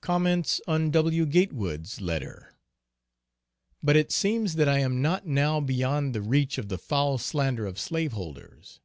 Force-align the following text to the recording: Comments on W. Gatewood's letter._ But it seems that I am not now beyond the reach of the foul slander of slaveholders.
Comments 0.00 0.60
on 0.66 0.90
W. 0.90 1.24
Gatewood's 1.26 2.00
letter._ 2.00 2.56
But 3.84 3.94
it 3.94 4.10
seems 4.10 4.56
that 4.56 4.68
I 4.68 4.80
am 4.80 5.00
not 5.00 5.28
now 5.28 5.60
beyond 5.60 6.12
the 6.12 6.22
reach 6.22 6.58
of 6.58 6.68
the 6.68 6.76
foul 6.78 7.18
slander 7.18 7.66
of 7.66 7.78
slaveholders. 7.78 8.80